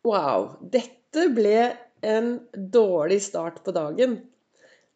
Wow, 0.00 0.54
dette 0.72 1.26
ble 1.36 1.74
en 2.00 2.28
dårlig 2.72 3.18
start 3.20 3.58
på 3.66 3.72
dagen. 3.76 4.14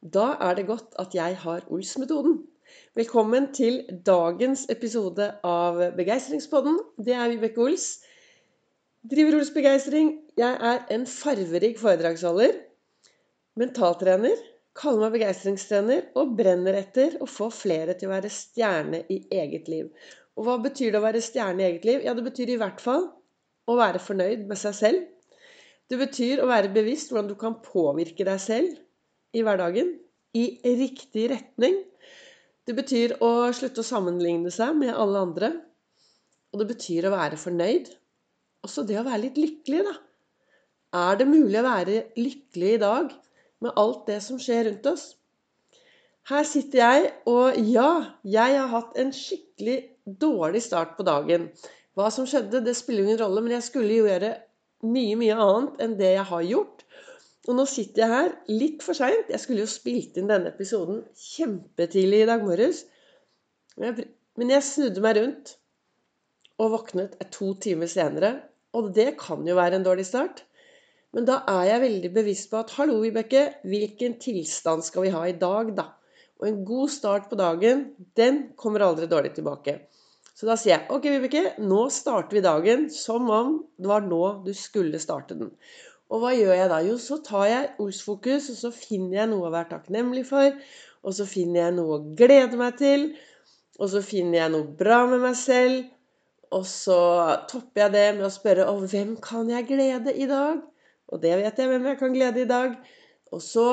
Da 0.00 0.30
er 0.46 0.54
det 0.57 0.62
godt 0.71 0.95
at 0.96 1.12
jeg 1.12 1.34
har 1.42 1.67
Ols-metoden. 1.69 2.38
Velkommen 2.96 3.50
til 3.52 3.82
dagens 4.06 4.62
episode 4.72 5.26
av 5.44 5.82
Begeistringspodden. 5.98 6.78
Det 6.96 7.12
er 7.12 7.28
Vibeke 7.34 7.60
Ols. 7.60 7.84
Driver 9.04 9.36
Ols 9.43 9.50
Begeistring. 9.52 10.09
Jeg 10.40 10.56
er 10.70 10.80
en 10.96 11.05
farverik 11.05 11.77
foredragsholder. 11.82 12.57
Mentaltrener. 13.61 14.41
Kaller 14.73 15.05
meg 15.05 15.18
begeistringstrener 15.18 16.07
og 16.16 16.32
brenner 16.39 16.79
etter 16.80 17.18
å 17.21 17.29
få 17.29 17.50
flere 17.52 17.93
til 18.00 18.09
å 18.09 18.14
være 18.14 18.32
stjerne 18.32 19.02
i 19.12 19.21
eget 19.29 19.68
liv. 19.68 19.93
Og 20.41 20.48
hva 20.48 20.57
betyr 20.64 20.96
det 20.96 21.02
å 21.02 21.05
være 21.05 21.23
stjerne 21.29 21.61
i 21.61 21.68
eget 21.68 21.84
liv? 21.91 22.00
Ja, 22.09 22.16
det 22.16 22.25
betyr 22.25 22.55
i 22.55 22.59
hvert 22.64 22.80
fall 22.80 23.05
å 23.71 23.77
være 23.79 24.03
fornøyd 24.03 24.46
med 24.49 24.61
seg 24.61 24.77
selv. 24.79 25.05
Det 25.91 25.99
betyr 26.01 26.43
å 26.43 26.49
være 26.49 26.73
bevisst 26.75 27.12
hvordan 27.12 27.30
du 27.30 27.37
kan 27.41 27.59
påvirke 27.65 28.27
deg 28.27 28.41
selv 28.41 29.37
i 29.37 29.43
hverdagen 29.45 29.93
i 30.34 30.47
riktig 30.65 31.29
retning. 31.30 31.77
Det 32.65 32.74
betyr 32.77 33.19
å 33.23 33.52
slutte 33.55 33.83
å 33.83 33.87
sammenligne 33.87 34.51
seg 34.55 34.77
med 34.79 34.95
alle 34.97 35.21
andre. 35.29 35.51
Og 36.55 36.62
det 36.62 36.71
betyr 36.71 37.09
å 37.09 37.15
være 37.15 37.38
fornøyd. 37.41 37.91
Også 38.65 38.87
det 38.88 38.97
å 39.01 39.05
være 39.07 39.27
litt 39.27 39.38
lykkelig, 39.41 39.83
da. 39.85 39.95
Er 40.95 41.19
det 41.19 41.27
mulig 41.27 41.59
å 41.59 41.66
være 41.66 42.01
lykkelig 42.16 42.73
i 42.77 42.80
dag 42.80 43.12
med 43.65 43.80
alt 43.80 44.05
det 44.09 44.21
som 44.24 44.38
skjer 44.41 44.69
rundt 44.69 44.87
oss? 44.88 45.09
Her 46.30 46.46
sitter 46.49 46.80
jeg, 46.80 47.09
og 47.29 47.59
ja, 47.69 47.88
jeg 48.24 48.55
har 48.57 48.71
hatt 48.73 48.95
en 49.01 49.10
skikkelig 49.12 49.77
dårlig 50.07 50.62
start 50.65 50.95
på 50.96 51.05
dagen. 51.05 51.51
Hva 51.95 52.11
som 52.11 52.27
skjedde, 52.27 52.62
det 52.66 52.75
spiller 52.77 53.07
ingen 53.07 53.21
rolle, 53.21 53.43
men 53.45 53.55
jeg 53.55 53.66
skulle 53.69 54.01
gjøre 54.01 54.33
mye, 54.85 55.19
mye 55.19 55.37
annet 55.39 55.83
enn 55.85 55.98
det 55.98 56.15
jeg 56.16 56.29
har 56.30 56.47
gjort. 56.48 56.85
Og 57.45 57.59
nå 57.59 57.66
sitter 57.69 58.02
jeg 58.02 58.12
her 58.12 58.30
litt 58.51 58.85
for 58.85 58.96
seint. 58.96 59.29
Jeg 59.30 59.43
skulle 59.43 59.65
jo 59.65 59.71
spilt 59.71 60.16
inn 60.18 60.30
denne 60.30 60.51
episoden 60.55 61.02
kjempetidlig 61.18 62.23
i 62.24 62.30
dag 62.30 62.45
morges. 62.45 62.85
Men 63.77 64.52
jeg 64.55 64.64
snudde 64.64 65.05
meg 65.05 65.18
rundt 65.20 65.55
og 66.62 66.72
våknet 66.72 67.18
to 67.34 67.52
timer 67.62 67.91
senere. 67.91 68.33
Og 68.74 68.90
det 68.96 69.12
kan 69.20 69.44
jo 69.46 69.58
være 69.58 69.78
en 69.78 69.86
dårlig 69.86 70.06
start. 70.08 70.42
Men 71.14 71.28
da 71.28 71.42
er 71.50 71.68
jeg 71.68 71.83
veldig 71.84 72.11
bevisst 72.16 72.48
på 72.50 72.58
at 72.58 72.72
hallo, 72.74 72.96
Vibeke, 73.05 73.44
hvilken 73.70 74.16
tilstand 74.22 74.83
skal 74.83 75.05
vi 75.06 75.12
ha 75.14 75.20
i 75.30 75.36
dag, 75.38 75.70
da? 75.77 75.92
Og 76.42 76.48
en 76.48 76.64
god 76.66 76.90
start 76.90 77.28
på 77.30 77.38
dagen, 77.38 77.84
den 78.18 78.48
kommer 78.58 78.83
aldri 78.83 79.06
dårlig 79.11 79.30
tilbake. 79.36 79.77
Så 80.34 80.48
da 80.48 80.56
sier 80.58 80.74
jeg 80.74 80.90
ok, 80.90 81.04
Vibeke, 81.14 81.42
nå 81.62 81.84
starter 81.94 82.38
vi 82.38 82.42
dagen 82.42 82.88
som 82.90 83.28
om 83.30 83.58
det 83.78 83.90
var 83.90 84.02
nå 84.06 84.22
du 84.46 84.50
skulle 84.58 84.98
starte 85.02 85.36
den. 85.38 85.52
Og 86.10 86.20
hva 86.22 86.32
gjør 86.34 86.56
jeg 86.58 86.70
da? 86.70 86.80
Jo, 86.84 86.96
så 87.00 87.20
tar 87.24 87.46
jeg 87.48 87.70
Ols-fokus, 87.82 88.50
og 88.52 88.58
så 88.58 88.70
finner 88.74 89.22
jeg 89.22 89.30
noe 89.30 89.48
å 89.48 89.55
være 89.55 89.70
takknemlig 89.72 90.24
for. 90.28 90.50
Og 91.05 91.16
så 91.16 91.27
finner 91.28 91.66
jeg 91.66 91.77
noe 91.78 91.96
å 91.96 92.02
glede 92.18 92.58
meg 92.60 92.77
til. 92.80 93.08
Og 93.80 93.90
så 93.90 94.02
finner 94.05 94.42
jeg 94.42 94.55
noe 94.55 94.68
bra 94.78 95.00
med 95.10 95.22
meg 95.24 95.38
selv. 95.38 95.88
Og 96.55 96.66
så 96.70 96.98
topper 97.50 97.86
jeg 97.86 97.94
det 97.94 98.06
med 98.18 98.28
å 98.28 98.34
spørre 98.34 98.68
om 98.70 98.84
hvem 98.90 99.16
kan 99.22 99.48
jeg 99.50 99.66
glede 99.70 100.14
i 100.14 100.28
dag? 100.30 100.60
Og 101.10 101.22
det 101.22 101.34
vet 101.40 101.58
jeg 101.58 101.70
hvem 101.70 101.88
jeg 101.90 102.00
kan 102.00 102.14
glede 102.14 102.42
i 102.44 102.50
dag. 102.50 102.77
Og 103.34 103.42
så 103.42 103.68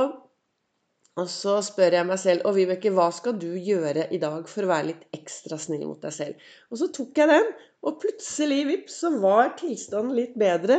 og 1.20 1.28
så 1.28 1.58
spør 1.66 1.98
jeg 1.98 2.08
meg 2.08 2.20
selv 2.22 2.46
og 2.48 2.56
Vibeke, 2.56 2.92
hva 2.96 3.10
skal 3.12 3.36
du 3.40 3.50
gjøre 3.60 4.06
i 4.16 4.20
dag 4.22 4.46
for 4.48 4.64
å 4.64 4.70
være 4.72 4.88
litt 4.94 5.02
ekstra 5.18 5.58
snill 5.60 5.84
mot 5.90 6.00
deg 6.04 6.14
selv? 6.16 6.46
Og 6.72 6.80
så 6.80 6.88
tok 6.96 7.20
jeg 7.20 7.28
den, 7.32 7.50
og 7.84 7.98
plutselig, 8.04 8.62
vips, 8.70 9.00
så 9.04 9.12
var 9.20 9.56
tilstanden 9.60 10.16
litt 10.16 10.38
bedre 10.40 10.78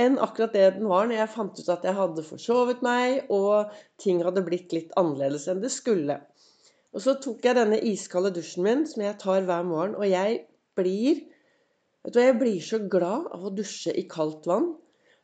enn 0.00 0.18
akkurat 0.20 0.52
det 0.56 0.66
den 0.76 0.88
var 0.90 1.08
når 1.08 1.20
jeg 1.22 1.32
fant 1.32 1.60
ut 1.60 1.72
at 1.72 1.86
jeg 1.86 1.96
hadde 1.96 2.26
forsovet 2.26 2.84
meg, 2.84 3.30
og 3.32 3.72
ting 4.02 4.20
hadde 4.26 4.44
blitt 4.44 4.74
litt 4.76 4.92
annerledes 5.00 5.48
enn 5.48 5.62
det 5.64 5.72
skulle. 5.72 6.18
Og 6.92 7.04
så 7.04 7.16
tok 7.22 7.44
jeg 7.46 7.56
denne 7.56 7.80
iskalde 7.86 8.34
dusjen 8.36 8.66
min, 8.66 8.84
som 8.88 9.04
jeg 9.04 9.18
tar 9.22 9.46
hver 9.46 9.66
morgen, 9.66 9.96
og 9.96 10.08
jeg 10.08 10.44
blir 10.78 11.26
Vet 12.00 12.14
du 12.14 12.16
hva, 12.16 12.30
jeg 12.30 12.36
blir 12.40 12.60
så 12.64 12.78
glad 12.88 13.26
av 13.28 13.42
å 13.44 13.50
dusje 13.52 13.92
i 13.92 14.06
kaldt 14.08 14.46
vann. 14.48 14.70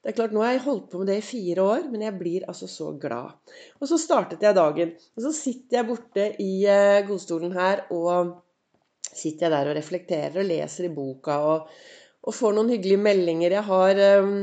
Det 0.07 0.13
er 0.13 0.21
klart, 0.21 0.35
Nå 0.37 0.43
har 0.45 0.53
jeg 0.55 0.63
holdt 0.63 0.85
på 0.93 1.01
med 1.01 1.09
det 1.11 1.17
i 1.19 1.23
fire 1.27 1.63
år, 1.67 1.87
men 1.91 2.05
jeg 2.05 2.15
blir 2.15 2.45
altså 2.47 2.69
så 2.71 2.93
glad. 3.03 3.33
Og 3.81 3.89
så 3.91 3.97
startet 3.99 4.45
jeg 4.47 4.55
dagen. 4.55 4.93
Og 5.19 5.25
så 5.25 5.33
sitter 5.35 5.81
jeg 5.81 5.89
borte 5.89 6.27
i 6.45 6.53
eh, 6.71 7.01
godstolen 7.09 7.57
her, 7.57 7.83
og 7.91 8.37
sitter 9.09 9.49
jeg 9.49 9.55
der 9.57 9.73
og 9.73 9.75
reflekterer 9.81 10.39
og 10.39 10.47
leser 10.47 10.87
i 10.87 10.93
boka 10.95 11.41
og, 11.49 11.75
og 12.23 12.39
får 12.39 12.55
noen 12.55 12.71
hyggelige 12.77 13.03
meldinger. 13.03 13.57
Jeg 13.59 13.67
har, 13.67 14.03
ehm, 14.05 14.39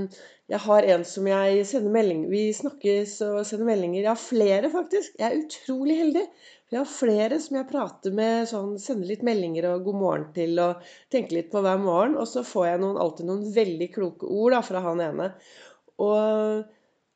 jeg 0.51 0.59
har 0.59 0.85
en 0.93 1.03
som 1.07 1.27
jeg 1.29 1.63
sender 1.67 1.93
melding 1.93 2.25
Vi 2.31 2.41
snakkes 2.55 3.15
og 3.25 3.45
sender 3.47 3.67
meldinger. 3.69 4.01
Jeg 4.01 4.11
har 4.11 4.19
flere, 4.19 4.69
faktisk. 4.73 5.15
Jeg 5.19 5.29
er 5.29 5.39
utrolig 5.39 5.97
heldig. 6.01 6.23
Jeg 6.73 6.79
har 6.79 6.89
flere 6.89 7.37
som 7.39 7.57
jeg 7.59 7.69
prater 7.69 8.15
med, 8.17 8.47
sånn, 8.49 8.73
sender 8.81 9.11
litt 9.11 9.23
meldinger 9.23 9.69
og 9.69 9.83
'god 9.85 9.99
morgen' 10.01 10.29
til 10.35 10.59
og 10.59 10.87
tenker 11.13 11.37
litt 11.37 11.51
på 11.51 11.61
hver 11.63 11.77
morgen. 11.79 12.17
Og 12.17 12.27
så 12.27 12.43
får 12.43 12.65
jeg 12.67 12.81
noen, 12.81 12.99
alltid 12.99 13.29
noen 13.29 13.43
veldig 13.55 13.89
kloke 13.93 14.25
ord 14.27 14.55
da, 14.55 14.61
fra 14.65 14.81
han 14.83 15.03
ene. 15.05 15.29
Og, 16.01 16.63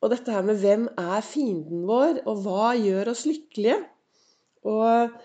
og, 0.00 0.10
dette 0.14 0.32
her 0.32 0.46
med 0.46 0.62
hvem 0.62 0.86
er 0.94 1.26
fienden 1.26 1.84
vår, 1.90 2.22
og 2.30 2.44
hva 2.46 2.70
gjør 2.78 3.12
oss 3.12 3.26
lykkelige? 3.26 3.80
Og, 4.64 5.18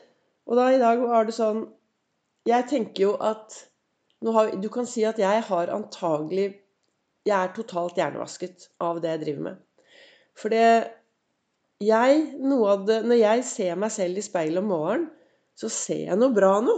og 0.50 0.60
da 0.60 0.68
i 0.74 0.82
dag 0.82 1.00
var 1.02 1.26
det 1.26 1.34
sånn 1.34 1.64
Jeg 2.46 2.68
tenker 2.70 3.02
jo 3.02 3.14
at 3.18 3.56
har, 4.22 4.52
Du 4.62 4.68
kan 4.70 4.86
si 4.86 5.02
at 5.08 5.18
jeg 5.18 5.42
har 5.48 5.72
antagelig 5.74 6.52
Jeg 7.28 7.36
er 7.38 7.54
totalt 7.56 8.00
hjernevasket 8.00 8.68
av 8.84 9.00
det 9.04 9.14
jeg 9.14 9.24
driver 9.24 9.46
med. 9.48 9.60
For 10.36 10.52
det 10.52 10.68
jeg, 11.84 12.24
det, 12.88 12.98
Når 13.04 13.20
jeg 13.20 13.44
ser 13.48 13.76
meg 13.80 13.92
selv 13.92 14.20
i 14.20 14.24
speilet 14.24 14.62
om 14.64 14.72
morgenen, 14.72 15.10
så 15.56 15.70
ser 15.70 16.08
jeg 16.10 16.18
noe 16.20 16.34
bra 16.34 16.56
nå. 16.64 16.74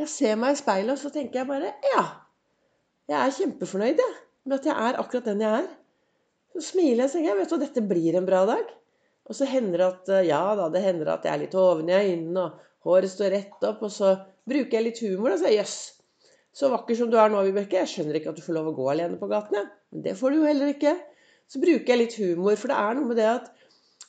Jeg 0.00 0.08
ser 0.10 0.38
meg 0.40 0.56
i 0.56 0.60
speilet, 0.60 0.94
og 0.96 0.98
så 1.02 1.12
tenker 1.14 1.42
jeg 1.42 1.50
bare 1.50 1.74
Ja, 1.92 2.04
jeg 3.10 3.18
er 3.20 3.36
kjempefornøyd, 3.36 4.00
jeg 4.00 4.18
med 4.48 4.58
at 4.60 4.68
jeg 4.70 4.88
er 4.88 4.98
akkurat 5.00 5.28
den 5.28 5.44
jeg 5.44 5.62
er. 5.62 5.68
Så 6.54 6.62
smiler 6.72 7.04
jeg 7.04 7.10
og 7.10 7.14
tenker 7.14 7.38
vet 7.38 7.52
du, 7.52 7.56
dette 7.60 7.86
blir 7.86 8.18
en 8.18 8.26
bra 8.28 8.42
dag. 8.48 8.70
Og 9.30 9.36
så 9.36 9.46
hender 9.46 9.78
det 9.78 9.86
at 9.86 10.12
eh, 10.16 10.26
ja 10.30 10.40
da, 10.58 10.66
det 10.72 10.82
hender 10.82 11.12
at 11.12 11.26
jeg 11.26 11.34
er 11.34 11.42
litt 11.44 11.54
hoven 11.54 11.90
i 11.90 11.98
øynene, 11.98 12.46
og 12.48 12.88
håret 12.88 13.12
står 13.12 13.34
rett 13.36 13.66
opp. 13.68 13.84
Og 13.86 13.92
så 13.94 14.14
bruker 14.48 14.78
jeg 14.78 14.86
litt 14.88 15.02
humor 15.04 15.36
og 15.36 15.42
sier 15.42 15.60
jøss. 15.60 15.76
Så 16.56 16.70
vakker 16.72 16.98
som 16.98 17.10
du 17.10 17.16
er 17.20 17.30
nå, 17.30 17.44
Vibeke. 17.46 17.78
Jeg 17.82 17.90
skjønner 17.92 18.18
ikke 18.18 18.32
at 18.32 18.40
du 18.40 18.44
får 18.44 18.56
lov 18.56 18.72
å 18.72 18.76
gå 18.76 18.88
alene 18.92 19.18
på 19.20 19.28
gatene. 19.30 19.68
Men 19.94 20.04
det 20.06 20.16
får 20.18 20.32
du 20.32 20.40
jo 20.40 20.48
heller 20.48 20.72
ikke. 20.72 20.96
Så 21.50 21.62
bruker 21.62 21.92
jeg 21.92 22.00
litt 22.00 22.18
humor, 22.18 22.58
for 22.58 22.72
det 22.72 22.78
er 22.78 22.98
noe 22.98 23.10
med 23.10 23.20
det 23.20 23.30
at 23.30 23.50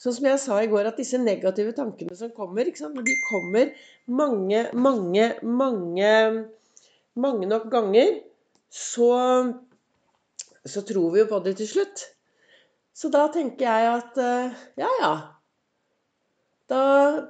Sånn 0.01 0.15
som 0.15 0.25
jeg 0.25 0.39
sa 0.41 0.55
i 0.57 0.67
går, 0.69 0.87
at 0.89 0.97
disse 0.97 1.19
negative 1.21 1.75
tankene 1.77 2.15
som 2.17 2.31
kommer, 2.33 2.65
de 2.65 2.71
kommer 3.27 3.67
mange, 4.09 4.63
mange, 4.73 5.27
mange, 5.45 6.13
mange 7.21 7.49
nok 7.51 7.67
ganger, 7.69 8.15
så 8.73 9.11
så 10.65 10.81
tror 10.85 11.13
vi 11.13 11.21
jo 11.21 11.27
på 11.29 11.39
det 11.45 11.55
til 11.59 11.69
slutt. 11.69 12.03
Så 12.93 13.09
da 13.13 13.27
tenker 13.33 13.65
jeg 13.65 13.91
at 13.91 14.17
eh, 14.21 14.57
ja, 14.81 14.89
ja. 15.01 15.13
Da 16.71 16.83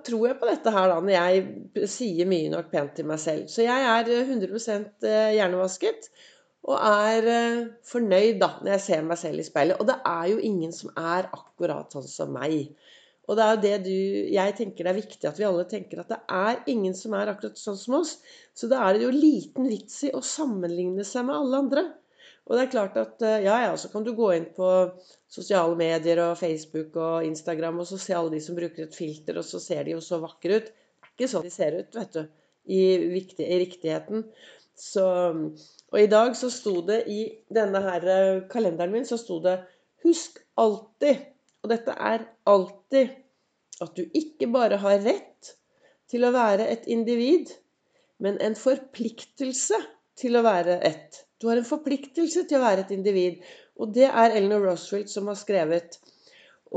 tror 0.06 0.28
jeg 0.28 0.38
på 0.38 0.50
dette 0.50 0.74
her, 0.74 0.91
da, 0.91 1.00
når 1.02 1.16
jeg 1.16 1.88
sier 1.90 2.28
mye 2.29 2.52
nok 2.53 2.68
pent 2.74 2.94
til 2.97 3.07
meg 3.09 3.22
selv. 3.24 3.47
Så 3.50 3.66
jeg 3.66 3.88
er 3.90 4.12
100 4.19 4.53
eh, 4.53 5.31
hjernevasket. 5.40 6.12
Og 6.69 6.78
er 6.78 7.28
eh, 7.31 7.62
fornøyd 7.90 8.38
da, 8.41 8.51
når 8.62 8.75
jeg 8.75 8.84
ser 8.85 9.07
meg 9.07 9.18
selv 9.18 9.41
i 9.41 9.46
speilet. 9.47 9.81
Og 9.81 9.90
det 9.90 9.97
er 10.06 10.28
jo 10.30 10.41
ingen 10.51 10.75
som 10.75 10.94
er 10.94 11.31
akkurat 11.34 11.94
sånn 11.96 12.06
som 12.06 12.35
meg. 12.35 12.75
Og 13.30 13.38
det 13.38 13.46
er 13.46 13.56
jo 13.56 13.62
det 13.63 13.75
du 13.85 13.97
Jeg 14.34 14.53
tenker 14.57 14.85
det 14.85 14.91
er 14.91 15.00
viktig 15.00 15.28
at 15.30 15.40
vi 15.40 15.47
alle 15.47 15.66
tenker 15.69 16.01
at 16.01 16.12
det 16.12 16.19
er 16.35 16.62
ingen 16.74 16.94
som 16.97 17.16
er 17.18 17.31
akkurat 17.31 17.57
sånn 17.57 17.80
som 17.80 17.97
oss. 18.01 18.18
Så 18.53 18.69
da 18.69 18.84
er 18.85 18.97
det 18.97 19.07
jo 19.07 19.16
liten 19.16 19.69
vits 19.72 20.03
i 20.06 20.13
å 20.13 20.22
sammenligne 20.25 21.06
seg 21.07 21.25
med 21.30 21.40
alle 21.40 21.63
andre. 21.66 21.85
Og 22.51 22.57
det 22.57 22.66
er 22.66 22.72
klart 22.73 22.97
at 23.00 23.22
eh, 23.23 23.45
ja, 23.45 23.62
ja, 23.63 23.75
så 23.79 23.88
kan 23.94 24.03
du 24.03 24.12
gå 24.12 24.28
inn 24.35 24.50
på 24.51 24.68
sosiale 25.31 25.77
medier 25.80 26.19
og 26.19 26.33
Facebook 26.36 26.98
og 27.00 27.24
Instagram 27.24 27.80
og 27.80 27.88
så 27.88 28.00
se 28.01 28.15
alle 28.18 28.33
de 28.33 28.42
som 28.44 28.57
bruker 28.57 28.89
et 28.89 28.98
filter, 28.98 29.39
og 29.39 29.48
så 29.48 29.62
ser 29.63 29.86
de 29.88 29.94
jo 29.94 30.01
så 30.03 30.19
vakre 30.19 30.57
ut. 30.59 30.68
Det 30.68 31.07
er 31.07 31.13
ikke 31.15 31.30
sånn 31.31 31.45
de 31.48 31.53
ser 31.53 31.77
ut, 31.80 31.95
vet 31.95 32.18
du, 32.18 32.25
i, 32.68 32.81
viktig, 33.13 33.48
i 33.48 33.62
riktigheten. 33.63 34.25
Så, 34.81 35.06
og 35.94 35.98
i 36.01 36.12
dag 36.12 36.36
så 36.36 36.51
sto 36.51 36.75
det 36.83 37.06
i 37.07 37.21
denne 37.56 37.86
her 37.88 38.12
eh, 38.18 38.44
kalenderen 38.51 38.98
min 38.98 39.07
så 39.07 39.19
sto 39.21 39.39
det 39.44 39.62
'Husk 40.03 40.44
alltid', 40.59 41.24
og 41.63 41.71
dette 41.71 41.95
er 41.95 42.27
alltid, 42.51 43.15
at 43.80 43.95
du 43.95 44.03
ikke 44.12 44.51
bare 44.51 44.81
har 44.81 45.00
rett 45.07 45.56
til 46.12 46.27
å 46.27 46.36
være 46.36 46.68
et 46.68 46.83
individ, 46.92 47.56
men 48.19 48.42
en 48.44 48.59
forpliktelse 48.59 49.77
til 50.19 50.36
å 50.36 50.44
være 50.44 50.81
ett. 50.83 51.24
Du 51.41 51.47
har 51.49 51.57
en 51.57 51.65
forpliktelse 51.65 52.43
til 52.45 52.59
å 52.59 52.63
være 52.63 52.85
et 52.85 52.93
individ. 52.93 53.41
Og 53.81 53.89
det 53.95 54.05
er 54.05 54.35
Eleanor 54.35 54.61
Roosevelt 54.67 55.09
som 55.09 55.29
har 55.31 55.39
skrevet. 55.39 55.97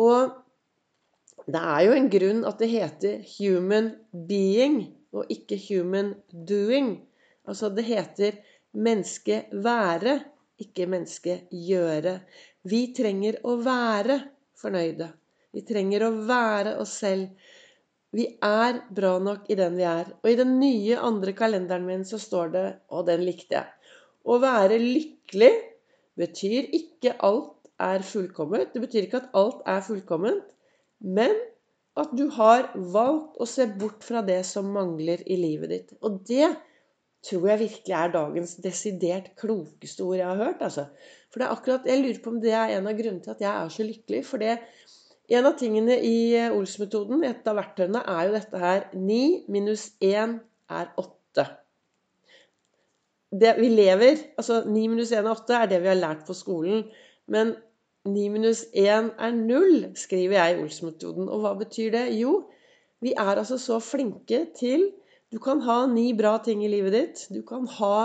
Og 0.01 0.33
det 1.45 1.61
er 1.61 1.83
jo 1.85 1.97
en 1.99 2.09
grunn 2.13 2.45
at 2.49 2.63
det 2.63 2.71
heter 2.73 3.19
'human 3.29 3.91
being' 4.31 4.87
og 5.13 5.29
ikke 5.29 5.59
'human 5.61 6.15
doing'. 6.33 6.97
Altså 7.47 7.69
det 7.69 7.85
heter 7.85 8.41
'menneske 8.73 9.45
være', 9.53 10.25
ikke 10.59 10.87
'menneske 10.87 11.41
gjøre. 11.53 12.21
Vi 12.65 12.95
trenger 12.97 13.37
å 13.45 13.59
være 13.61 14.19
fornøyde. 14.57 15.13
Vi 15.53 15.61
trenger 15.61 16.09
å 16.09 16.11
være 16.27 16.79
oss 16.81 16.97
selv. 17.05 17.29
Vi 18.13 18.39
er 18.43 18.81
bra 18.95 19.19
nok 19.19 19.51
i 19.51 19.55
den 19.55 19.77
vi 19.77 19.83
er. 19.83 20.07
Og 20.23 20.31
i 20.31 20.37
den 20.37 20.59
nye 20.59 20.97
andre 20.97 21.33
kalenderen 21.33 21.85
min 21.87 22.05
så 22.05 22.19
står 22.19 22.49
det, 22.49 22.69
og 22.89 23.07
den 23.07 23.21
likte 23.21 23.61
jeg 23.61 23.84
Å 24.25 24.39
være 24.41 24.81
lykkelig 24.81 25.53
betyr 26.19 26.71
ikke 26.77 27.17
alt 27.27 27.69
er 27.83 28.05
fullkomment. 28.07 28.73
Det 28.73 28.83
betyr 28.85 29.07
ikke 29.07 29.23
at 29.23 29.35
alt 29.37 29.65
er 29.69 29.83
fullkomment, 29.85 30.45
men 31.05 31.35
at 32.01 32.15
du 32.17 32.27
har 32.35 32.71
valgt 32.75 33.37
å 33.39 33.47
se 33.47 33.67
bort 33.79 34.03
fra 34.07 34.23
det 34.27 34.41
som 34.49 34.71
mangler 34.75 35.23
i 35.31 35.37
livet 35.39 35.71
ditt. 35.71 35.93
Og 36.03 36.23
det 36.27 36.49
tror 37.25 37.47
jeg 37.49 37.63
virkelig 37.63 37.97
er 37.97 38.15
dagens 38.15 38.57
desidert 38.65 39.31
klokeste 39.41 40.05
ord 40.05 40.19
jeg 40.19 40.29
har 40.29 40.41
hørt. 40.41 40.65
Altså. 40.67 40.89
For 41.31 41.41
det 41.41 41.47
er 41.47 41.55
akkurat, 41.55 41.87
Jeg 41.87 42.03
lurer 42.03 42.21
på 42.23 42.31
om 42.35 42.41
det 42.41 42.53
er 42.53 42.77
en 42.77 42.89
av 42.91 42.99
grunnene 42.99 43.23
til 43.25 43.35
at 43.35 43.45
jeg 43.45 43.53
er 43.53 43.69
så 43.73 43.87
lykkelig. 43.87 44.25
For 44.27 44.43
det, 44.43 44.59
en 45.31 45.47
av 45.49 45.59
tingene 45.59 45.99
i 46.05 46.17
Ols-metoden, 46.51 47.25
et 47.25 47.47
av 47.49 47.57
verktøyene, 47.57 48.03
er 48.03 48.29
jo 48.29 48.37
dette 48.37 48.65
her 48.65 48.89
9 48.93 49.23
minus 49.49 49.93
1 50.01 50.39
er 50.71 50.91
8. 51.01 51.47
Det 53.35 53.55
vi 53.59 53.69
lever, 53.73 54.21
altså 54.39 54.63
9 54.67 54.87
minus 54.93 55.13
1 55.13 55.25
er 55.25 55.31
8, 55.33 55.55
er 55.55 55.71
det 55.73 55.81
vi 55.83 55.91
har 55.91 55.99
lært 55.99 56.27
på 56.27 56.37
skolen. 56.39 56.85
Men 57.27 57.55
9 58.07 58.29
minus 58.31 58.65
1 58.73 59.15
er 59.19 59.33
0, 59.35 59.89
skriver 59.99 60.37
jeg 60.39 60.55
i 60.55 60.61
Ols-metoden. 60.63 61.27
Og 61.29 61.43
hva 61.43 61.55
betyr 61.59 61.91
det? 61.97 62.05
Jo, 62.21 62.45
vi 63.03 63.15
er 63.17 63.35
altså 63.41 63.59
så 63.59 63.81
flinke 63.83 64.47
til 64.59 64.93
du 65.35 65.41
kan 65.43 65.65
ha 65.67 65.81
ni 65.91 66.13
bra 66.15 66.37
ting 66.39 66.61
i 66.63 66.69
livet 66.71 66.95
ditt. 66.95 67.23
Du 67.35 67.41
kan 67.43 67.65
ha 67.81 67.97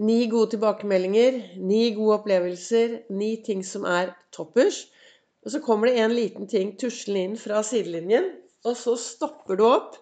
ni 0.00 0.24
gode 0.32 0.54
tilbakemeldinger, 0.54 1.36
ni 1.60 1.90
gode 1.92 2.14
opplevelser, 2.16 2.94
ni 3.12 3.34
ting 3.44 3.60
som 3.66 3.84
er 3.84 4.14
toppers. 4.32 4.86
Og 5.44 5.52
så 5.52 5.60
kommer 5.60 5.90
det 5.90 5.98
en 6.00 6.14
liten 6.16 6.48
ting 6.48 6.72
tuslende 6.80 7.26
inn 7.26 7.36
fra 7.36 7.60
sidelinjen, 7.66 8.30
og 8.64 8.78
så 8.80 8.96
stopper 8.96 9.60
du 9.60 9.66
opp. 9.68 9.98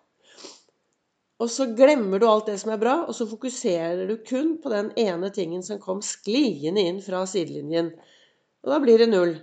Og 1.43 1.51
så 1.51 1.67
glemmer 1.75 2.23
du 2.23 2.27
alt 2.29 2.47
det 2.47 2.59
som 2.61 2.71
er 2.71 2.79
bra, 2.79 3.01
og 3.09 3.17
så 3.19 3.27
fokuserer 3.27 4.05
du 4.07 4.15
kun 4.23 4.55
på 4.63 4.71
den 4.71 4.93
ene 5.01 5.31
tingen 5.35 5.65
som 5.67 5.81
kom 5.83 6.03
skliende 6.07 6.85
inn 6.87 7.01
fra 7.03 7.25
sidelinjen. 7.27 7.91
Og 8.63 8.71
da 8.71 8.79
blir 8.83 9.03
det 9.03 9.09
null. 9.11 9.35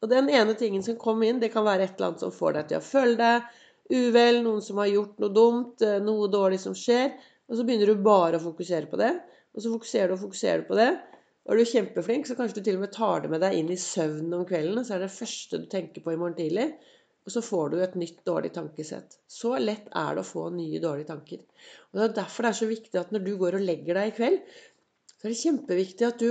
Og 0.00 0.12
den 0.12 0.30
ene 0.30 0.54
tingen 0.56 0.84
som 0.86 0.98
kom 1.00 1.24
inn, 1.26 1.40
det 1.42 1.50
kan 1.52 1.66
være 1.66 1.88
et 1.88 1.96
eller 1.98 2.12
annet 2.12 2.22
som 2.22 2.32
får 2.32 2.54
deg 2.56 2.70
til 2.70 2.78
å 2.78 2.86
føle 2.86 3.16
deg 3.18 3.50
uvel, 3.90 4.40
noen 4.44 4.62
som 4.62 4.78
har 4.78 4.92
gjort 4.92 5.18
noe 5.20 5.34
dumt, 5.34 5.82
eh, 5.82 5.98
noe 6.04 6.30
dårlig 6.30 6.60
som 6.62 6.76
skjer. 6.78 7.16
Og 7.50 7.58
så 7.58 7.66
begynner 7.66 7.90
du 7.90 8.04
bare 8.06 8.38
å 8.38 8.44
fokusere 8.44 8.86
på 8.86 9.00
det. 9.00 9.10
Og 9.50 9.64
så 9.64 9.72
fokuserer 9.72 10.12
du 10.12 10.16
og 10.16 10.22
fokuserer 10.28 10.62
du 10.62 10.70
på 10.70 10.78
det. 10.78 10.92
Og 11.44 11.56
er 11.56 11.58
du 11.58 11.72
kjempeflink, 11.72 12.28
så 12.28 12.36
kanskje 12.38 12.60
du 12.60 12.68
til 12.68 12.78
og 12.78 12.84
med 12.84 12.94
tar 12.94 13.24
det 13.24 13.32
med 13.32 13.42
deg 13.42 13.58
inn 13.58 13.74
i 13.74 13.80
søvnen 13.80 14.38
om 14.38 14.46
kvelden. 14.46 14.78
og 14.78 14.86
Så 14.86 14.94
er 14.94 15.02
det 15.02 15.12
første 15.16 15.58
du 15.58 15.66
tenker 15.72 16.04
på 16.04 16.14
i 16.14 16.20
morgen 16.20 16.38
tidlig. 16.38 16.70
Og 17.28 17.34
så 17.34 17.42
får 17.44 17.72
du 17.72 17.76
et 17.80 17.96
nytt 18.00 18.22
dårlig 18.26 18.52
tankesett. 18.54 19.18
Så 19.28 19.52
lett 19.60 19.90
er 19.96 20.16
det 20.16 20.22
å 20.22 20.28
få 20.28 20.46
nye 20.54 20.80
dårlige 20.82 21.10
tanker. 21.10 21.42
Og 21.90 21.98
Det 21.98 22.06
er 22.06 22.16
derfor 22.20 22.46
det 22.46 22.52
er 22.52 22.60
så 22.60 22.70
viktig 22.70 23.00
at 23.00 23.12
når 23.12 23.24
du 23.26 23.34
går 23.40 23.58
og 23.58 23.66
legger 23.66 24.00
deg 24.00 24.10
i 24.10 24.16
kveld, 24.16 24.40
så 25.12 25.26
er 25.26 25.34
det 25.34 25.42
kjempeviktig 25.42 26.08
at 26.08 26.22
du 26.22 26.30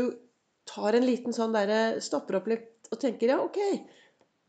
tar 0.69 0.97
en 0.97 1.05
liten 1.05 1.35
sånn 1.35 1.53
derre 1.53 2.01
Stopper 2.03 2.39
opp 2.39 2.49
litt 2.49 2.89
og 2.89 3.01
tenker 3.01 3.35
ja, 3.35 3.37
ok. 3.43 3.59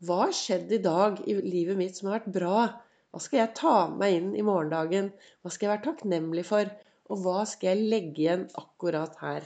Hva 0.01 0.23
har 0.23 0.33
skjedd 0.33 0.71
i 0.73 0.81
dag 0.81 1.19
i 1.29 1.35
livet 1.37 1.77
mitt 1.77 1.97
som 1.97 2.09
har 2.09 2.19
vært 2.19 2.33
bra? 2.33 2.63
Hva 3.11 3.21
skal 3.21 3.43
jeg 3.43 3.53
ta 3.59 3.75
med 3.91 3.99
meg 4.01 4.17
inn 4.17 4.31
i 4.39 4.45
morgendagen? 4.47 5.11
Hva 5.43 5.51
skal 5.53 5.67
jeg 5.67 5.73
være 5.75 5.85
takknemlig 5.89 6.45
for? 6.47 6.71
Og 7.11 7.21
hva 7.25 7.43
skal 7.49 7.73
jeg 7.73 7.91
legge 7.91 8.23
igjen 8.23 8.47
akkurat 8.57 9.17
her? 9.21 9.45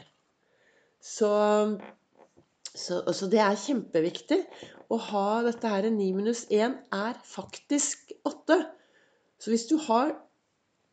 Så, 1.02 1.32
så, 2.76 3.02
så 3.16 3.28
det 3.32 3.40
er 3.42 3.60
kjempeviktig 3.60 4.42
å 4.92 5.00
ha 5.10 5.28
dette 5.46 5.70
her 5.72 5.88
9 5.90 6.10
minus 6.18 6.44
1 6.54 6.76
er 6.94 7.18
faktisk 7.26 8.14
8. 8.28 8.60
Så 9.42 9.54
hvis 9.54 9.68
du 9.72 9.78
har 9.88 10.16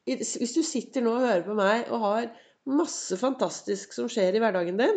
Hvis 0.02 0.56
du 0.56 0.64
sitter 0.66 1.04
nå 1.04 1.12
og 1.14 1.22
hører 1.22 1.44
på 1.46 1.54
meg 1.54 1.90
og 1.94 2.00
har 2.02 2.24
masse 2.66 3.14
fantastisk 3.20 3.92
som 3.94 4.08
skjer 4.10 4.34
i 4.34 4.40
hverdagen 4.42 4.80
din, 4.80 4.96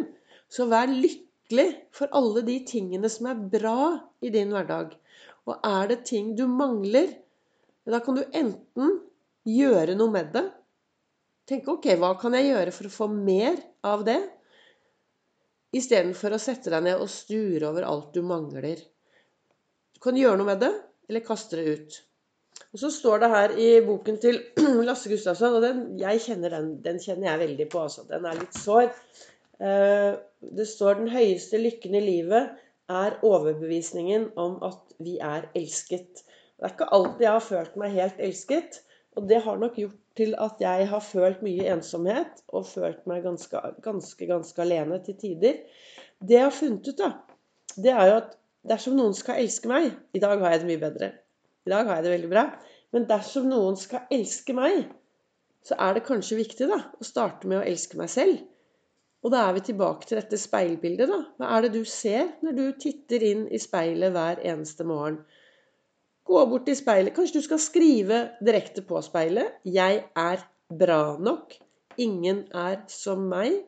så 0.50 0.66
vær 0.66 0.90
lykkelig 0.90 1.68
for 1.94 2.10
alle 2.18 2.42
de 2.48 2.56
tingene 2.66 3.10
som 3.14 3.30
er 3.30 3.44
bra 3.54 3.92
i 4.26 4.32
din 4.34 4.50
hverdag. 4.50 4.96
Og 5.46 5.62
er 5.62 5.92
det 5.92 6.00
ting 6.10 6.34
du 6.34 6.48
mangler, 6.50 7.12
da 7.86 8.02
kan 8.02 8.18
du 8.18 8.24
enten 8.26 8.98
gjøre 9.46 9.94
noe 9.94 10.10
med 10.14 10.34
det. 10.34 10.48
Tenke 11.46 11.76
ok, 11.76 11.92
hva 12.02 12.16
kan 12.18 12.34
jeg 12.34 12.50
gjøre 12.50 12.74
for 12.74 12.90
å 12.90 12.96
få 12.96 13.10
mer 13.14 13.62
av 13.86 14.08
det? 14.08 14.18
Istedenfor 15.76 16.36
å 16.36 16.42
sette 16.42 16.72
deg 16.72 16.86
ned 16.86 17.02
og 17.02 17.12
sture 17.12 17.68
over 17.68 17.86
alt 17.88 18.14
du 18.16 18.22
mangler. 18.26 18.80
Du 19.96 20.02
kan 20.04 20.18
gjøre 20.20 20.40
noe 20.40 20.54
med 20.54 20.62
det, 20.64 20.74
eller 21.10 21.26
kaste 21.26 21.60
det 21.60 21.66
ut. 21.76 21.98
Og 22.76 22.80
så 22.80 22.92
står 22.92 23.22
det 23.24 23.32
her 23.32 23.54
i 23.60 23.70
boken 23.84 24.20
til 24.24 24.40
Lasse 24.88 25.12
Gustavsson, 25.12 25.58
og 25.58 25.64
den, 25.64 25.82
kjenner 26.24 26.56
den, 26.58 26.70
den 26.84 27.00
kjenner 27.04 27.32
jeg 27.32 27.42
veldig 27.44 27.68
på. 27.72 27.84
Altså. 27.88 28.06
Den 28.10 28.28
er 28.28 28.40
litt 28.40 28.56
sår. 28.60 28.90
Eh, 29.64 30.14
det 30.56 30.68
står 30.68 31.00
'Den 31.00 31.12
høyeste 31.14 31.60
lykken 31.62 31.96
i 31.96 32.04
livet 32.04 32.56
er 32.92 33.20
overbevisningen 33.24 34.30
om 34.36 34.58
at 34.64 34.96
vi 35.00 35.18
er 35.18 35.48
elsket'. 35.56 36.24
Det 36.56 36.68
er 36.68 36.76
ikke 36.76 36.92
alltid 36.96 37.24
jeg 37.26 37.32
har 37.32 37.48
følt 37.48 37.80
meg 37.80 37.96
helt 37.96 38.20
elsket. 38.20 38.82
Og 39.16 39.30
det 39.30 39.42
har 39.44 39.58
nok 39.60 39.80
gjort 39.80 40.00
til 40.16 40.36
at 40.40 40.62
jeg 40.64 40.88
har 40.92 41.04
følt 41.04 41.44
mye 41.46 41.68
ensomhet 41.74 42.42
og 42.48 42.68
følt 42.70 43.04
meg 43.10 43.26
ganske, 43.26 43.62
ganske, 43.84 44.28
ganske 44.30 44.64
alene 44.64 45.02
til 45.04 45.18
tider. 45.20 45.62
Det 46.22 46.38
jeg 46.38 46.48
har 46.48 46.56
funnet 46.56 46.88
ut, 46.88 47.02
da, 47.02 47.12
det 47.76 47.92
er 47.92 48.10
jo 48.10 48.18
at 48.22 48.36
dersom 48.66 48.96
noen 48.98 49.16
skal 49.18 49.42
elske 49.44 49.70
meg 49.70 49.92
I 50.16 50.22
dag 50.24 50.40
har 50.42 50.56
jeg 50.56 50.64
det 50.64 50.70
mye 50.72 50.82
bedre. 50.82 51.12
I 51.66 51.74
dag 51.74 51.88
har 51.90 52.00
jeg 52.00 52.06
det 52.06 52.16
veldig 52.16 52.32
bra. 52.32 52.46
Men 52.96 53.08
dersom 53.10 53.50
noen 53.52 53.76
skal 53.80 54.06
elske 54.14 54.56
meg, 54.56 54.86
så 55.66 55.76
er 55.82 55.98
det 55.98 56.06
kanskje 56.08 56.38
viktig 56.40 56.68
da, 56.70 56.78
å 56.96 57.06
starte 57.06 57.50
med 57.50 57.60
å 57.60 57.66
elske 57.68 57.98
meg 58.00 58.12
selv. 58.14 58.44
Og 59.26 59.34
da 59.34 59.48
er 59.48 59.56
vi 59.58 59.64
tilbake 59.66 60.06
til 60.06 60.20
dette 60.20 60.38
speilbildet. 60.38 61.10
da. 61.10 61.24
Hva 61.40 61.56
er 61.56 61.66
det 61.66 61.72
du 61.74 61.82
ser 61.90 62.30
når 62.46 62.58
du 62.60 62.66
titter 62.80 63.26
inn 63.26 63.48
i 63.50 63.60
speilet 63.60 64.14
hver 64.14 64.44
eneste 64.46 64.86
morgen? 64.86 65.24
Gå 66.26 66.42
bort 66.50 66.66
til 66.66 66.78
speilet. 66.78 67.14
Kanskje 67.14 67.38
du 67.38 67.46
skal 67.46 67.62
skrive 67.62 68.20
direkte 68.42 68.82
på 68.82 68.98
speilet 69.06 69.60
'Jeg 69.66 70.04
er 70.18 70.42
bra 70.80 71.18
nok'. 71.22 71.60
Ingen 71.98 72.48
er 72.54 72.82
som 72.88 73.28
meg. 73.30 73.62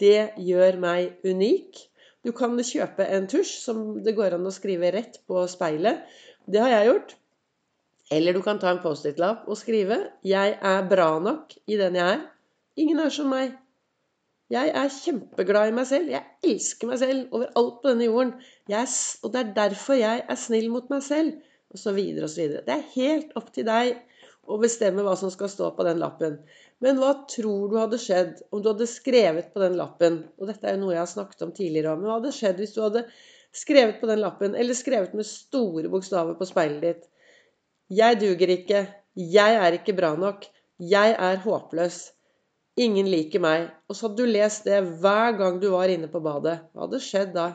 Det 0.00 0.30
gjør 0.36 0.80
meg 0.80 1.12
unik. 1.24 1.78
Du 2.26 2.32
kan 2.32 2.58
kjøpe 2.58 3.06
en 3.06 3.28
tusj 3.30 3.52
som 3.62 4.02
det 4.02 4.16
går 4.16 4.34
an 4.34 4.46
å 4.46 4.54
skrive 4.54 4.90
rett 4.92 5.20
på 5.28 5.46
speilet. 5.46 6.02
Det 6.50 6.60
har 6.60 6.68
jeg 6.70 6.88
gjort. 6.90 7.14
Eller 8.10 8.32
du 8.32 8.42
kan 8.42 8.58
ta 8.58 8.70
en 8.70 8.82
Post-It-lapp 8.82 9.46
og 9.48 9.56
skrive 9.56 10.10
'Jeg 10.24 10.58
er 10.60 10.88
bra 10.88 11.18
nok 11.18 11.54
i 11.66 11.76
den 11.76 11.94
jeg 11.94 12.16
er'. 12.16 12.26
Ingen 12.76 12.98
er 12.98 13.08
som 13.08 13.30
meg. 13.30 13.54
Jeg 14.50 14.72
er 14.74 14.88
kjempeglad 14.88 15.68
i 15.68 15.72
meg 15.72 15.86
selv. 15.86 16.10
Jeg 16.10 16.24
elsker 16.42 16.86
meg 16.86 16.98
selv 16.98 17.28
overalt 17.32 17.80
på 17.82 17.88
denne 17.88 18.04
jorden. 18.04 18.34
Er, 18.68 18.86
og 19.22 19.32
det 19.32 19.40
er 19.40 19.54
derfor 19.54 19.94
jeg 19.94 20.24
er 20.28 20.34
snill 20.34 20.70
mot 20.70 20.90
meg 20.90 21.02
selv 21.02 21.32
osv. 21.74 21.98
osv. 22.24 22.56
Det 22.66 22.74
er 22.74 22.88
helt 22.94 23.34
opp 23.38 23.52
til 23.54 23.66
deg 23.68 23.96
å 24.50 24.58
bestemme 24.58 25.04
hva 25.06 25.14
som 25.18 25.30
skal 25.30 25.50
stå 25.50 25.70
på 25.76 25.86
den 25.86 26.00
lappen. 26.02 26.40
Men 26.82 26.98
hva 26.98 27.12
tror 27.30 27.70
du 27.70 27.76
hadde 27.78 28.00
skjedd 28.02 28.40
om 28.50 28.62
du 28.62 28.72
hadde 28.72 28.88
skrevet 28.90 29.52
på 29.54 29.62
den 29.62 29.76
lappen 29.78 30.24
Og 30.40 30.48
dette 30.50 30.66
er 30.66 30.74
jo 30.74 30.80
noe 30.82 30.96
jeg 30.96 31.04
har 31.04 31.12
snakket 31.12 31.44
om 31.46 31.52
tidligere. 31.54 31.94
Men 31.98 32.10
hva 32.10 32.16
hadde 32.18 32.34
skjedd 32.34 32.58
hvis 32.58 32.74
du 32.74 32.80
hadde 32.82 33.04
skrevet 33.54 34.00
på 34.00 34.08
den 34.08 34.22
lappen, 34.22 34.56
eller 34.56 34.74
skrevet 34.74 35.12
med 35.14 35.28
store 35.28 35.90
bokstaver 35.92 36.38
på 36.38 36.48
speilet 36.48 36.82
ditt 36.86 37.06
Jeg 37.92 38.18
duger 38.22 38.56
ikke. 38.56 38.86
Jeg 39.14 39.60
er 39.60 39.76
ikke 39.76 39.94
bra 39.94 40.14
nok. 40.16 40.48
Jeg 40.80 41.14
er 41.14 41.42
håpløs. 41.44 42.02
Ingen 42.80 43.10
liker 43.12 43.42
meg. 43.44 43.68
Og 43.86 43.94
så 43.96 44.08
hadde 44.08 44.24
du 44.24 44.32
lest 44.32 44.64
det 44.66 44.80
hver 45.02 45.36
gang 45.38 45.60
du 45.60 45.68
var 45.74 45.92
inne 45.92 46.08
på 46.10 46.22
badet. 46.24 46.58
Hva 46.72 46.86
hadde 46.86 47.02
skjedd 47.04 47.34
da? 47.36 47.50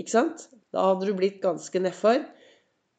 Ikke 0.00 0.14
sant? 0.14 0.48
Da 0.72 0.88
hadde 0.88 1.06
du 1.06 1.14
blitt 1.18 1.42
ganske 1.44 1.82
nedfor. 1.84 2.24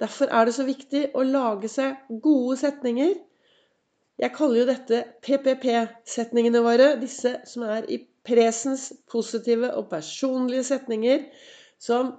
Derfor 0.01 0.31
er 0.33 0.47
det 0.47 0.55
så 0.55 0.65
viktig 0.67 1.03
å 1.13 1.23
lage 1.27 1.69
seg 1.71 1.99
gode 2.23 2.57
setninger. 2.61 3.13
Jeg 4.21 4.33
kaller 4.35 4.61
jo 4.61 4.69
dette 4.69 5.01
PPP-setningene 5.25 6.61
våre. 6.65 6.93
Disse 7.01 7.37
som 7.49 7.65
er 7.67 7.87
i 7.91 7.99
presens, 8.25 8.91
positive 9.11 9.73
og 9.77 9.89
personlige 9.91 10.65
setninger 10.71 11.25
som 11.81 12.13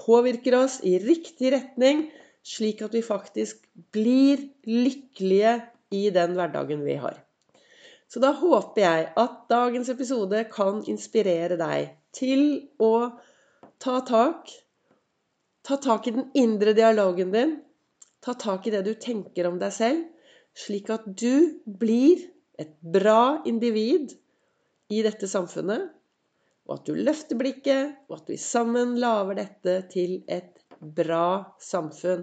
påvirker 0.00 0.56
oss 0.56 0.78
i 0.86 0.96
riktig 1.02 1.52
retning, 1.54 2.06
slik 2.46 2.80
at 2.86 2.94
vi 2.96 3.02
faktisk 3.04 3.66
blir 3.92 4.46
lykkelige 4.64 5.58
i 5.92 6.06
den 6.14 6.36
hverdagen 6.38 6.84
vi 6.86 6.96
har. 7.02 7.18
Så 8.10 8.22
da 8.22 8.32
håper 8.34 8.82
jeg 8.82 9.10
at 9.22 9.36
dagens 9.50 9.90
episode 9.92 10.42
kan 10.50 10.80
inspirere 10.90 11.58
deg 11.60 11.92
til 12.16 12.42
å 12.82 13.10
ta 13.82 14.00
tak 14.06 14.50
Ta 15.66 15.76
tak 15.76 16.08
i 16.08 16.14
den 16.16 16.30
indre 16.34 16.74
dialogen 16.76 17.32
din. 17.34 17.58
Ta 18.24 18.34
tak 18.34 18.66
i 18.66 18.74
det 18.74 18.82
du 18.86 18.94
tenker 18.94 19.48
om 19.48 19.58
deg 19.60 19.72
selv, 19.72 20.04
slik 20.56 20.90
at 20.92 21.06
du 21.06 21.60
blir 21.64 22.26
et 22.60 22.74
bra 22.82 23.40
individ 23.48 24.16
i 24.90 25.02
dette 25.06 25.28
samfunnet. 25.30 25.90
og 26.70 26.76
at 26.78 26.86
du 26.86 26.94
løfter 26.94 27.38
blikket, 27.38 27.96
og 28.06 28.20
at 28.20 28.28
vi 28.30 28.36
sammen 28.38 28.94
lager 29.02 29.40
dette 29.40 29.72
til 29.90 30.20
et 30.30 30.60
bra 30.78 31.56
samfunn. 31.58 32.22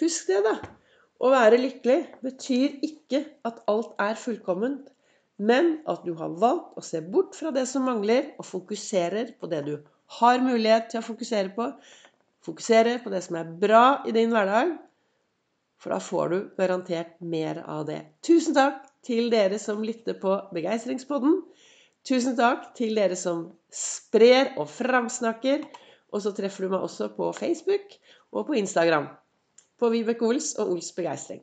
Husk 0.00 0.30
det, 0.30 0.38
da. 0.46 0.54
Å 1.20 1.32
være 1.32 1.60
lykkelig 1.60 1.98
betyr 2.24 2.78
ikke 2.84 3.20
at 3.48 3.60
alt 3.68 3.92
er 4.00 4.16
fullkomment, 4.20 4.88
men 5.36 5.78
at 5.88 6.04
du 6.08 6.14
har 6.16 6.32
valgt 6.40 6.80
å 6.80 6.84
se 6.84 7.02
bort 7.04 7.36
fra 7.36 7.52
det 7.52 7.66
som 7.68 7.84
mangler, 7.88 8.32
og 8.40 8.48
fokuserer 8.48 9.34
på 9.36 9.52
det 9.52 9.62
du 9.68 9.74
har 10.20 10.40
mulighet 10.40 10.88
til 10.92 11.02
å 11.02 11.08
fokusere 11.10 11.52
på. 11.56 11.68
Fokusere 12.46 12.98
på 13.02 13.10
det 13.10 13.24
som 13.26 13.40
er 13.40 13.48
bra 13.60 13.84
i 14.06 14.12
din 14.14 14.30
hverdag, 14.30 14.76
for 15.82 15.92
da 15.92 15.98
får 16.00 16.28
du 16.32 16.36
garantert 16.58 17.16
mer 17.20 17.58
av 17.66 17.84
det. 17.88 17.98
Tusen 18.24 18.54
takk 18.56 18.84
til 19.06 19.28
dere 19.32 19.58
som 19.60 19.82
lytter 19.84 20.16
på 20.20 20.36
Begeistringspodden. 20.54 21.40
Tusen 22.06 22.36
takk 22.38 22.70
til 22.78 22.94
dere 22.96 23.18
som 23.18 23.48
sprer 23.74 24.54
og 24.56 24.70
framsnakker. 24.70 25.66
Og 26.14 26.22
så 26.22 26.32
treffer 26.32 26.64
du 26.64 26.72
meg 26.72 26.86
også 26.86 27.10
på 27.16 27.32
Facebook 27.34 27.96
og 28.32 28.46
på 28.48 28.56
Instagram. 28.60 29.10
På 29.76 29.90
Vibeke 29.92 30.24
Ols 30.24 30.54
og 30.56 30.70
Ols 30.76 30.92
Begeistring. 30.96 31.42